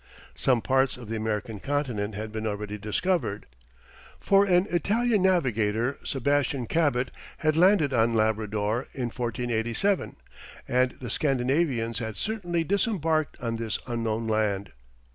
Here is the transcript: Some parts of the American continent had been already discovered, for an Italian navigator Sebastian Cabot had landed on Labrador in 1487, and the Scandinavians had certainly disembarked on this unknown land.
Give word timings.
Some 0.33 0.63
parts 0.63 0.97
of 0.97 1.09
the 1.09 1.15
American 1.15 1.59
continent 1.59 2.15
had 2.15 2.31
been 2.31 2.47
already 2.47 2.79
discovered, 2.79 3.45
for 4.19 4.45
an 4.45 4.65
Italian 4.71 5.21
navigator 5.21 5.99
Sebastian 6.03 6.65
Cabot 6.65 7.11
had 7.37 7.55
landed 7.55 7.93
on 7.93 8.15
Labrador 8.15 8.87
in 8.95 9.09
1487, 9.11 10.15
and 10.67 10.93
the 10.93 11.11
Scandinavians 11.11 11.99
had 11.99 12.17
certainly 12.17 12.63
disembarked 12.63 13.37
on 13.39 13.57
this 13.57 13.77
unknown 13.85 14.25
land. 14.25 14.71